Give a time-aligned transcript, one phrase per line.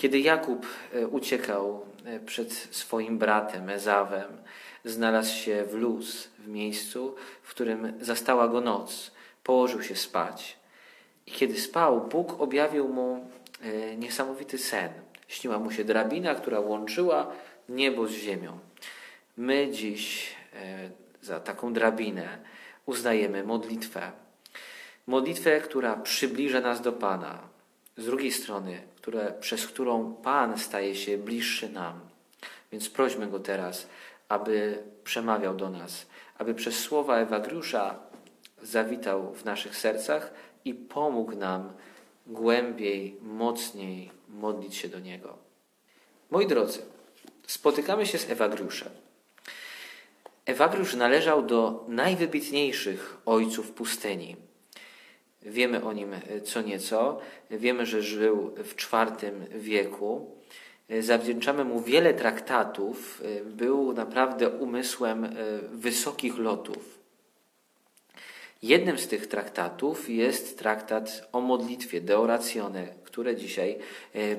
[0.00, 4.36] Kiedy Jakub e, uciekał e, przed swoim bratem Ezawem,
[4.84, 9.10] znalazł się w luz, w miejscu, w którym zastała go noc.
[9.44, 10.56] Położył się spać.
[11.26, 13.26] I kiedy spał, Bóg objawił mu
[13.62, 14.90] e, niesamowity sen.
[15.28, 17.32] Śniła mu się drabina, która łączyła
[17.68, 18.58] niebo z ziemią.
[19.36, 20.34] My dziś
[21.22, 22.38] za taką drabinę
[22.86, 24.12] uznajemy modlitwę.
[25.06, 27.50] Modlitwę, która przybliża nas do Pana.
[28.00, 32.00] Z drugiej strony, które, przez którą Pan staje się bliższy nam.
[32.72, 33.86] Więc prośmy Go teraz,
[34.28, 36.06] aby przemawiał do nas,
[36.38, 37.98] aby przez słowa Ewagriusza
[38.62, 40.32] zawitał w naszych sercach
[40.64, 41.72] i pomógł nam
[42.26, 45.38] głębiej, mocniej modlić się do Niego.
[46.30, 46.82] Moi drodzy,
[47.46, 48.92] spotykamy się z Ewagriuszem.
[50.46, 54.36] Ewagriusz należał do najwybitniejszych ojców pustyni.
[55.42, 56.10] Wiemy o nim
[56.44, 57.20] co nieco.
[57.50, 60.30] Wiemy, że żył w IV wieku.
[61.00, 63.22] Zawdzięczamy mu wiele traktatów.
[63.44, 65.34] Był naprawdę umysłem
[65.72, 66.98] wysokich lotów.
[68.62, 73.78] Jednym z tych traktatów jest traktat o modlitwie, De Oratione, które dzisiaj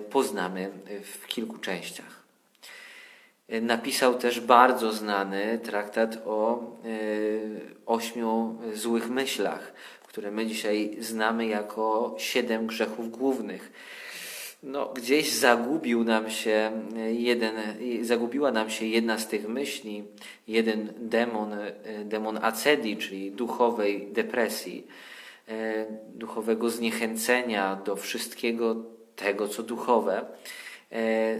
[0.09, 0.71] poznamy
[1.03, 2.21] w kilku częściach.
[3.61, 6.61] Napisał też bardzo znany traktat o e,
[7.85, 9.73] ośmiu złych myślach,
[10.11, 13.71] które my dzisiaj znamy jako siedem grzechów głównych.
[14.63, 16.71] No, gdzieś zagubił nam się
[17.11, 17.55] jeden,
[18.01, 20.03] zagubiła nam się jedna z tych myśli,
[20.47, 21.73] jeden demon, e,
[22.05, 24.87] demon acedi, czyli duchowej depresji,
[25.47, 28.75] e, duchowego zniechęcenia do wszystkiego
[29.15, 30.25] tego, co duchowe.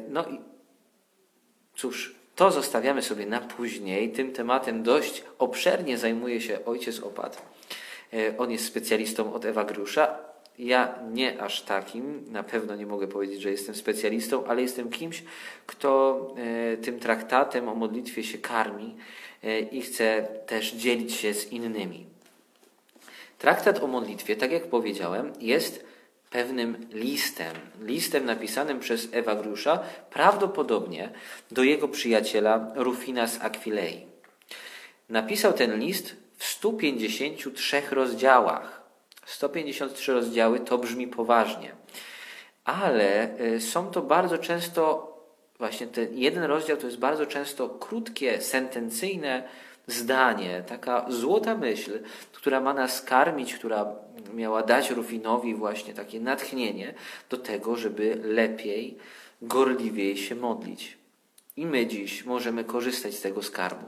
[0.10, 0.40] No i
[1.76, 4.12] Cóż, to zostawiamy sobie na później.
[4.12, 7.42] Tym tematem dość obszernie zajmuje się ojciec Opat.
[8.14, 10.18] E, on jest specjalistą od Ewa Grusza.
[10.60, 15.24] Ja nie aż takim, na pewno nie mogę powiedzieć, że jestem specjalistą, ale jestem kimś,
[15.66, 18.96] kto e, tym traktatem o modlitwie się karmi
[19.44, 22.06] e, i chce też dzielić się z innymi.
[23.38, 25.86] Traktat o modlitwie, tak jak powiedziałem, jest
[26.32, 31.10] pewnym listem, listem napisanym przez Ewa Grusza, prawdopodobnie
[31.52, 34.06] do jego przyjaciela Rufina z Aquilei.
[35.10, 38.82] Napisał ten list w 153 rozdziałach.
[39.26, 41.72] 153 rozdziały to brzmi poważnie,
[42.64, 45.14] ale y, są to bardzo często,
[45.60, 49.44] właśnie ten jeden rozdział to jest bardzo często krótkie, sentencyjne
[49.88, 52.00] zdanie, taka złota myśl,
[52.32, 53.96] która ma nas karmić, która
[54.34, 56.94] miała dać Rufinowi właśnie takie natchnienie
[57.30, 58.98] do tego, żeby lepiej,
[59.42, 60.98] gorliwiej się modlić.
[61.58, 63.86] I my dziś możemy korzystać z tego skarbu.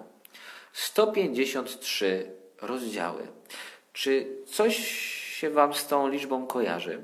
[0.73, 3.27] 153 rozdziały.
[3.93, 4.77] Czy coś
[5.39, 7.03] się Wam z tą liczbą kojarzy?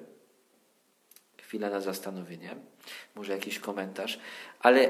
[1.38, 2.56] Chwila na zastanowienie,
[3.16, 4.20] może jakiś komentarz,
[4.60, 4.90] ale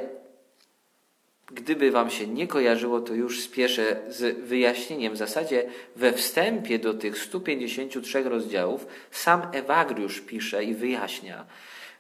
[1.52, 5.13] Gdyby Wam się nie kojarzyło, to już spieszę z wyjaśnieniem.
[5.13, 11.46] W zasadzie we wstępie do tych 153 rozdziałów sam Ewagriusz pisze i wyjaśnia,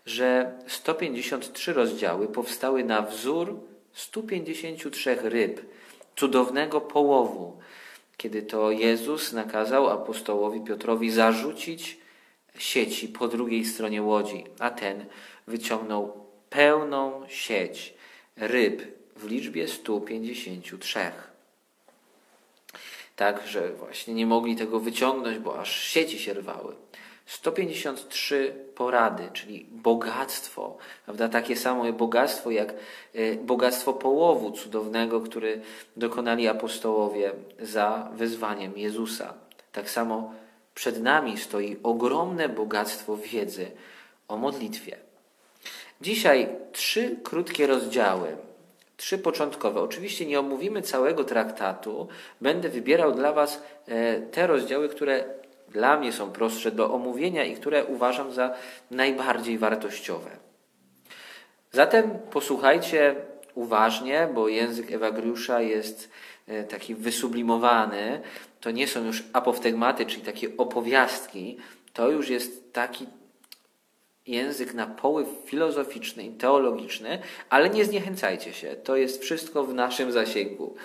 [0.05, 3.59] że 153 rozdziały powstały na wzór
[3.93, 5.61] 153 ryb,
[6.15, 7.59] cudownego połowu,
[8.19, 11.97] kiedy to Jezus nakazał apostołowi Piotrowi zarzucić
[12.57, 15.05] sieci po drugiej stronie łodzi, a ten
[15.47, 17.93] wyciągnął pełną sieć
[18.35, 18.81] ryb
[19.15, 20.99] w liczbie 153.
[23.15, 26.75] Tak, że właśnie nie mogli tego wyciągnąć, bo aż sieci się rwały.
[27.29, 31.29] 153 porady, czyli bogactwo, prawda?
[31.29, 32.73] takie samo bogactwo jak
[33.13, 35.61] e, bogactwo połowu cudownego, który
[35.97, 39.33] dokonali apostołowie za wezwaniem Jezusa.
[39.71, 40.33] Tak samo
[40.75, 43.71] przed nami stoi ogromne bogactwo wiedzy
[44.27, 44.97] o modlitwie.
[46.01, 48.37] Dzisiaj trzy krótkie rozdziały
[48.99, 49.81] Trzy początkowe.
[49.81, 52.07] Oczywiście nie omówimy całego traktatu.
[52.41, 55.38] Będę wybierał dla Was e, te rozdziały, które
[55.71, 58.53] dla mnie są prostsze do omówienia i które uważam za
[58.91, 60.29] najbardziej wartościowe.
[61.71, 63.15] Zatem posłuchajcie
[63.55, 66.09] uważnie, bo język Ewagriusza jest
[66.47, 68.21] e, taki wysublimowany.
[68.61, 71.57] To nie są już apoftegmaty, czyli takie opowiastki.
[71.93, 73.07] To już jest taki
[74.27, 77.19] język na poływ filozoficzny i teologiczny,
[77.49, 80.75] ale nie zniechęcajcie się, to jest wszystko w naszym zasięgu.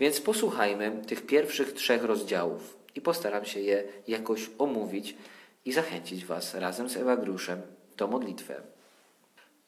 [0.00, 5.16] Więc posłuchajmy tych pierwszych trzech rozdziałów i postaram się je jakoś omówić
[5.64, 7.62] i zachęcić Was razem z Ewagruszem
[7.96, 8.54] do modlitwy.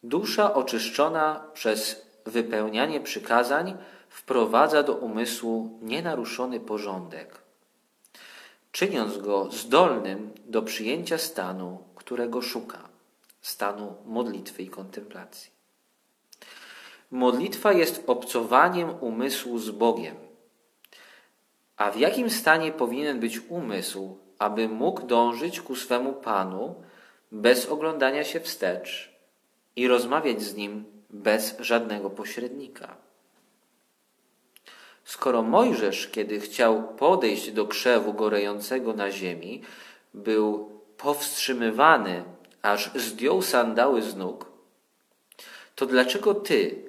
[0.02, 3.76] Dusza oczyszczona przez wypełnianie przykazań
[4.08, 7.38] wprowadza do umysłu nienaruszony porządek,
[8.72, 12.88] czyniąc go zdolnym do przyjęcia stanu, którego szuka.
[13.42, 15.50] stanu modlitwy i kontemplacji.
[17.10, 20.16] Modlitwa jest obcowaniem umysłu z Bogiem.
[21.82, 26.74] A w jakim stanie powinien być umysł, aby mógł dążyć ku swemu Panu
[27.32, 29.12] bez oglądania się wstecz
[29.76, 32.96] i rozmawiać z Nim bez żadnego pośrednika?
[35.04, 39.62] Skoro Mojżesz, kiedy chciał podejść do krzewu gorejącego na ziemi,
[40.14, 42.24] był powstrzymywany,
[42.62, 44.46] aż zdjął sandały z nóg,
[45.74, 46.82] to dlaczego ty,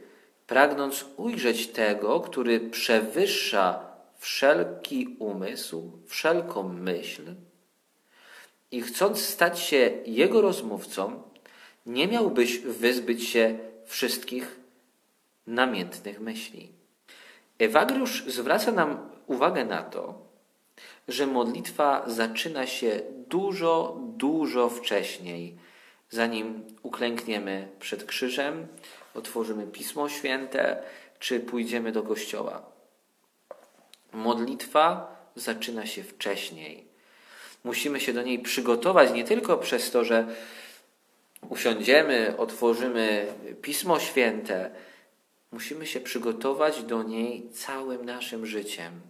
[0.48, 3.93] pragnąc ujrzeć tego, który przewyższa
[4.24, 7.36] wszelki umysł, wszelką myśl
[8.72, 11.24] i chcąc stać się jego rozmówcą,
[11.86, 14.60] nie miałbyś wyzbyć się wszystkich
[15.48, 16.72] namiętnych myśli?
[17.60, 20.22] Ewagriusz zwraca nam uwagę na to,
[21.08, 25.58] że modlitwa zaczyna się dużo, dużo wcześniej,
[26.10, 28.68] zanim uklękniemy przed krzyżem,
[29.16, 30.84] otworzymy Pismo Święte,
[31.20, 32.73] czy pójdziemy do kościoła.
[34.14, 36.88] Modlitwa zaczyna się wcześniej.
[37.64, 40.28] Musimy się do niej przygotować nie tylko przez to, że
[41.50, 44.72] usiądziemy, otworzymy Pismo Święte,
[45.52, 49.02] musimy się przygotować do niej całym naszym życiem.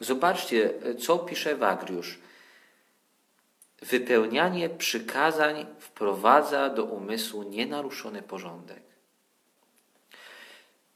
[0.00, 2.18] Zobaczcie, co pisze Wagriusz.
[3.82, 8.82] Wypełnianie przykazań wprowadza do umysłu nienaruszony porządek.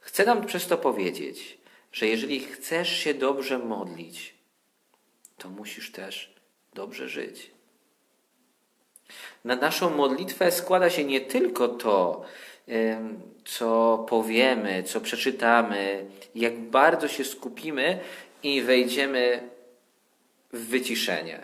[0.00, 1.58] Chcę nam przez to powiedzieć,
[1.94, 4.34] że jeżeli chcesz się dobrze modlić,
[5.38, 6.34] to musisz też
[6.74, 7.50] dobrze żyć.
[9.44, 12.24] Na naszą modlitwę składa się nie tylko to,
[13.44, 18.00] co powiemy, co przeczytamy, jak bardzo się skupimy
[18.42, 19.48] i wejdziemy
[20.52, 21.40] w wyciszenie.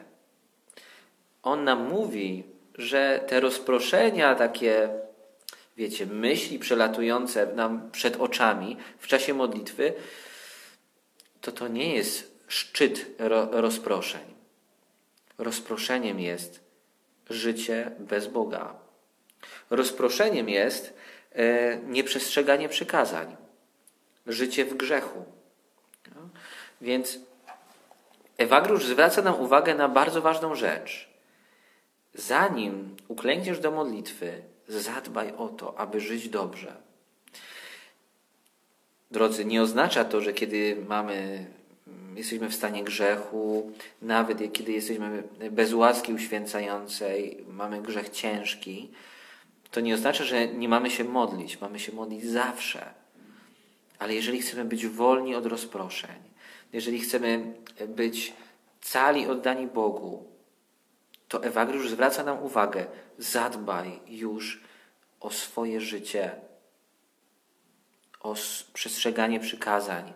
[1.42, 2.44] On nam mówi,
[2.74, 4.88] że te rozproszenia, takie,
[5.76, 9.94] wiecie, myśli przelatujące nam przed oczami w czasie modlitwy,
[11.40, 14.34] to to nie jest szczyt ro rozproszeń.
[15.38, 16.60] Rozproszeniem jest
[17.30, 18.74] życie bez Boga.
[19.70, 20.94] Rozproszeniem jest
[21.32, 23.36] e, nieprzestrzeganie przykazań,
[24.26, 25.24] życie w grzechu.
[26.14, 26.28] No?
[26.80, 27.18] Więc
[28.38, 31.08] Ewagrusz zwraca nam uwagę na bardzo ważną rzecz.
[32.14, 36.76] Zanim uklękniesz do modlitwy, zadbaj o to, aby żyć dobrze.
[39.10, 41.46] Drodzy, nie oznacza to, że kiedy mamy,
[42.16, 43.72] jesteśmy w stanie grzechu,
[44.02, 48.90] nawet kiedy jesteśmy bez łaski uświęcającej, mamy grzech ciężki,
[49.70, 51.60] to nie oznacza, że nie mamy się modlić.
[51.60, 52.94] Mamy się modlić zawsze.
[53.98, 56.16] Ale jeżeli chcemy być wolni od rozproszeń,
[56.72, 57.54] jeżeli chcemy
[57.88, 58.32] być
[58.80, 60.24] cali oddani Bogu,
[61.28, 62.86] to Ewagriusz zwraca nam uwagę:
[63.18, 64.60] zadbaj już
[65.20, 66.30] o swoje życie,
[68.20, 68.34] o
[68.72, 70.12] przestrzeganie przykazań.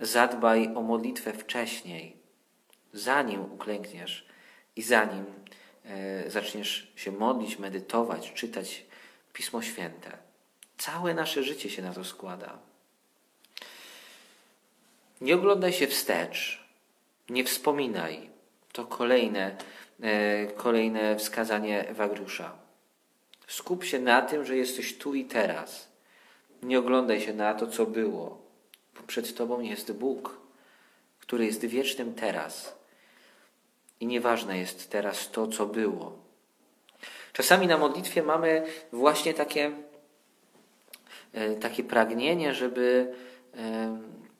[0.00, 2.16] Zadbaj o modlitwę wcześniej,
[2.92, 4.26] zanim uklękniesz
[4.76, 5.24] i zanim
[5.84, 8.84] e, zaczniesz się modlić, medytować, czytać
[9.32, 10.18] Pismo Święte.
[10.78, 12.58] Całe nasze życie się na to składa.
[15.20, 16.64] Nie oglądaj się wstecz.
[17.28, 18.30] Nie wspominaj.
[18.72, 19.56] To kolejne,
[20.00, 22.52] e, kolejne wskazanie Wagriusza.
[23.46, 25.91] Skup się na tym, że jesteś tu i teraz.
[26.62, 28.42] Nie oglądaj się na to, co było,
[28.96, 30.40] bo przed Tobą jest Bóg,
[31.20, 32.76] który jest wiecznym teraz.
[34.00, 36.18] I nieważne jest teraz to, co było.
[37.32, 39.72] Czasami na modlitwie mamy właśnie takie,
[41.32, 43.14] e, takie pragnienie, żeby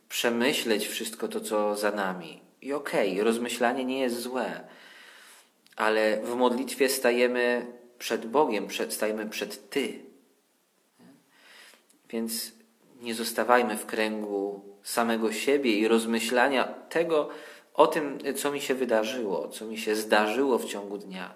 [0.09, 2.41] przemyśleć wszystko to, co za nami.
[2.63, 4.61] I okej, okay, rozmyślanie nie jest złe,
[5.77, 7.67] ale w modlitwie stajemy
[7.99, 10.12] przed Bogiem, stajemy przed Ty.
[12.13, 12.53] Więc
[13.01, 17.29] nie zostawajmy w kręgu samego siebie i rozmyślania tego
[17.75, 21.35] o tym, co mi się wydarzyło, co mi się zdarzyło w ciągu dnia,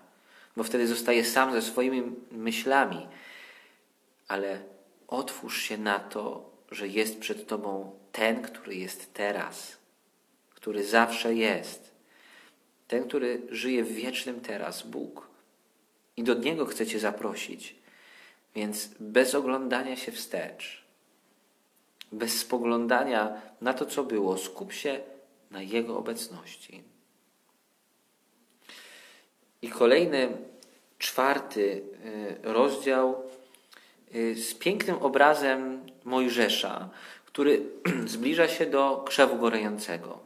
[0.57, 3.07] bo wtedy zostaję sam ze swoimi myślami.
[4.29, 4.61] Ale
[5.09, 9.77] otwórz się na to, że jest przed Tobą ten, który jest teraz,
[10.55, 11.91] który zawsze jest,
[12.89, 15.29] ten, który żyje w wiecznym teraz, Bóg.
[16.17, 17.77] I do Niego chce Cię zaprosić.
[18.57, 20.85] Więc bez oglądania się wstecz,
[22.13, 25.01] bez spoglądania na to, co było, skup się
[25.51, 26.85] na Jego obecności.
[29.63, 30.29] I kolejny,
[30.99, 33.23] czwarty y, rozdział
[34.15, 36.89] y, z pięknym obrazem Mojżesza,
[37.25, 37.63] który
[38.07, 40.19] zbliża się do krzewu gorejącego.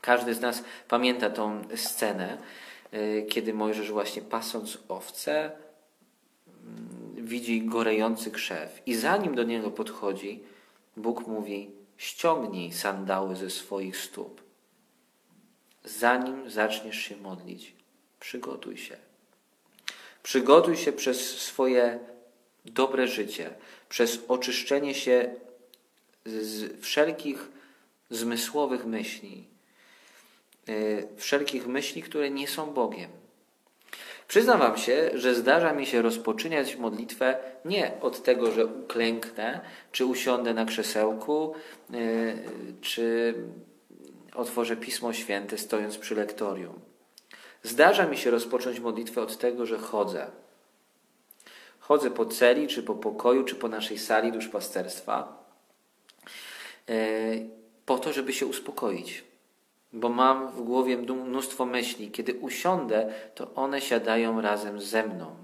[0.00, 2.38] Każdy z nas pamięta tą scenę,
[2.94, 5.52] y, kiedy Mojżesz właśnie pasąc owce,
[7.28, 10.42] widzi gorejący krzew i zanim do niego podchodzi,
[10.96, 14.42] Bóg mówi: ściągnij sandały ze swoich stóp.
[15.84, 17.74] Zanim zaczniesz się modlić,
[18.20, 18.96] przygotuj się.
[20.22, 21.98] Przygotuj się przez swoje
[22.64, 23.50] dobre życie,
[23.88, 25.34] przez oczyszczenie się
[26.26, 27.48] z wszelkich
[28.10, 29.44] zmysłowych myśli,
[30.66, 33.10] yy, wszelkich myśli, które nie są Bogiem.
[34.28, 39.60] Przyznam Wam się, że zdarza mi się rozpoczynać modlitwę nie od tego, że uklęknę,
[39.92, 41.54] czy usiądę na krzesełku,
[41.90, 41.98] yy,
[42.80, 43.34] czy
[44.34, 46.80] otworzę Pismo Święte stojąc przy lektorium.
[47.62, 50.30] Zdarza mi się rozpocząć modlitwę od tego, że chodzę.
[51.78, 55.44] Chodzę po celi, czy po pokoju, czy po naszej sali duszpasterstwa,
[56.88, 56.94] yy,
[57.86, 59.27] po to, żeby się uspokoić
[59.92, 62.10] bo mam w głowie mnóstwo myśli.
[62.10, 65.36] Kiedy usiądę, to one siadają razem ze mną.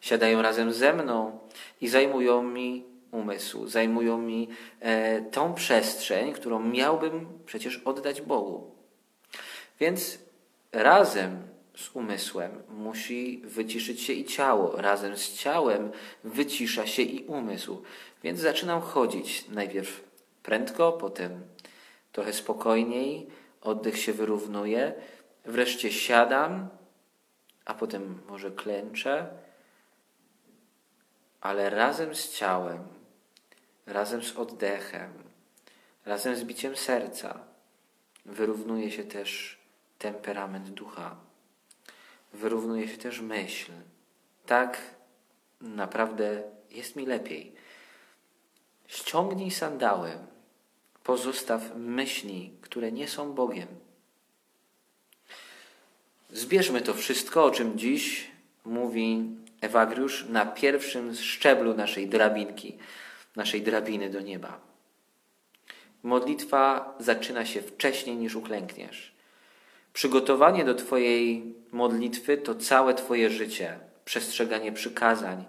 [0.00, 1.38] Siadają razem ze mną
[1.80, 4.48] i zajmują mi umysł, zajmują mi
[4.80, 8.70] e, tą przestrzeń, którą miałbym przecież oddać Bogu.
[9.80, 10.18] Więc
[10.72, 11.42] razem
[11.76, 15.90] z umysłem musi wyciszyć się i ciało, razem z ciałem
[16.24, 17.82] wycisza się i umysł.
[18.22, 20.04] Więc zaczynam chodzić najpierw
[20.42, 21.40] prędko, potem
[22.12, 23.28] trochę spokojniej,
[23.60, 24.94] oddech się wyrównuje,
[25.44, 26.68] wreszcie siadam,
[27.64, 29.28] a potem może klęczę,
[31.40, 32.84] ale razem z ciałem,
[33.86, 35.12] razem z oddechem,
[36.06, 37.38] razem z biciem serca
[38.26, 39.58] wyrównuje się też
[39.98, 41.16] temperament ducha,
[42.32, 43.72] wyrównuje się też myśl.
[44.46, 44.78] Tak
[45.60, 47.54] naprawdę jest mi lepiej.
[48.86, 50.18] Ściągnij sandały,
[51.04, 53.68] Pozostaw myśli, które nie są Bogiem.
[56.30, 58.30] Zbierzmy to wszystko, o czym dziś
[58.64, 59.24] mówi
[59.60, 62.78] Ewagriusz na pierwszym szczeblu naszej drabinki,
[63.36, 64.60] naszej drabiny do nieba.
[66.02, 69.12] Modlitwa zaczyna się wcześniej niż uklękniesz.
[69.92, 75.44] Przygotowanie do Twojej modlitwy to całe Twoje życie, przestrzeganie przykazań,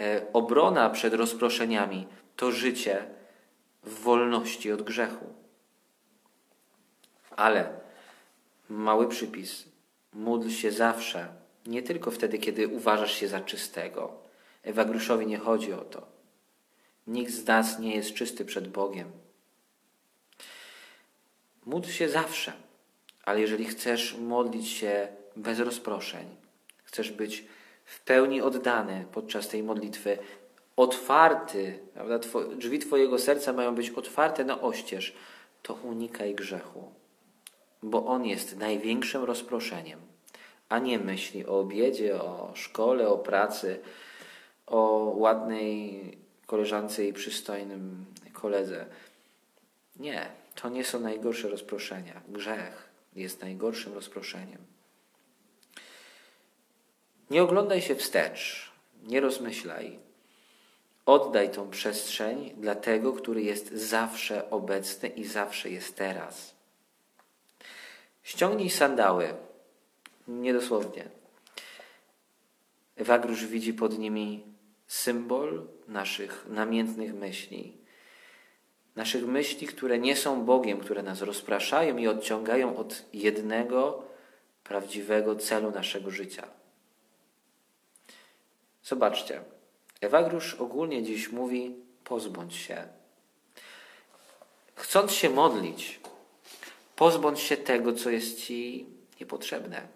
[0.00, 3.06] e, obrona przed rozproszeniami to życie,
[3.86, 5.34] w wolności od grzechu.
[7.30, 7.80] Ale
[8.68, 9.64] mały przypis:
[10.12, 11.28] módl się zawsze,
[11.66, 14.12] nie tylko wtedy, kiedy uważasz się za czystego.
[14.62, 16.06] Ewagriuszowi nie chodzi o to.
[17.06, 19.10] Nikt z nas nie jest czysty przed Bogiem.
[21.64, 22.52] Módl się zawsze,
[23.24, 26.36] ale jeżeli chcesz modlić się bez rozproszeń,
[26.84, 27.44] chcesz być
[27.84, 30.18] w pełni oddany podczas tej modlitwy,
[30.76, 32.18] otwarty, prawda?
[32.56, 35.14] drzwi Twojego serca mają być otwarte na oścież,
[35.62, 36.92] to unikaj grzechu,
[37.82, 40.00] bo on jest największym rozproszeniem,
[40.68, 43.80] a nie myśli o obiedzie, o szkole, o pracy,
[44.66, 46.00] o ładnej
[46.46, 48.86] koleżance i przystojnym koledze.
[49.96, 52.20] Nie, to nie są najgorsze rozproszenia.
[52.28, 54.58] Grzech jest najgorszym rozproszeniem.
[57.30, 59.98] Nie oglądaj się wstecz, nie rozmyślaj,
[61.06, 66.54] Oddaj tą przestrzeń dla tego, który jest zawsze obecny i zawsze jest teraz.
[68.22, 69.34] Ściągnij sandały.
[70.28, 71.04] Niedosłownie.
[72.96, 74.44] Ewagrusz widzi pod nimi
[74.86, 77.76] symbol naszych namiętnych myśli.
[78.96, 84.02] Naszych myśli, które nie są Bogiem, które nas rozpraszają i odciągają od jednego
[84.64, 86.48] prawdziwego celu naszego życia.
[88.82, 89.40] Zobaczcie.
[90.04, 92.88] Ewagrusz ogólnie dziś mówi: pozbądź się.
[94.74, 96.00] Chcąc się modlić,
[96.96, 98.86] pozbądź się tego, co jest ci
[99.20, 99.88] niepotrzebne.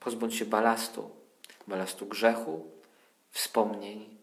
[0.00, 1.10] Pozbądź się balastu,
[1.66, 2.70] balastu grzechu,
[3.30, 4.16] wspomnień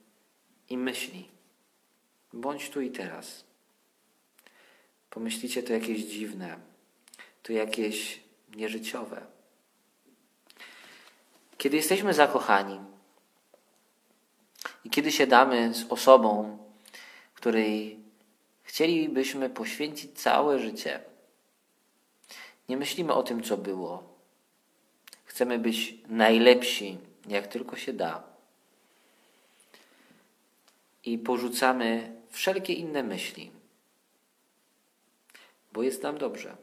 [0.69, 1.29] i myśli.
[2.33, 3.43] Bądź tu i teraz.
[5.09, 6.59] Pomyślicie, to jakieś dziwne,
[7.43, 8.19] to jakieś
[8.55, 9.25] nieżyciowe.
[11.57, 12.79] Kiedy jesteśmy zakochani,
[14.85, 16.57] i kiedy siadamy z osobą,
[17.33, 17.99] której
[18.63, 20.99] chcielibyśmy poświęcić całe życie,
[22.69, 24.03] nie myślimy o tym, co było.
[25.25, 28.23] Chcemy być najlepsi, jak tylko się da.
[31.03, 33.51] I porzucamy wszelkie inne myśli,
[35.73, 36.57] bo jest nam dobrze.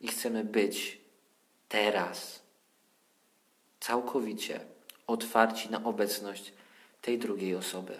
[0.00, 0.98] I chcemy być
[1.68, 2.42] teraz
[3.80, 4.60] całkowicie
[5.06, 6.52] otwarci na obecność
[7.00, 7.98] tej drugiej osoby.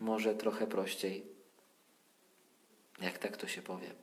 [0.00, 1.26] Może trochę prościej,
[3.00, 3.94] jak tak to się powie.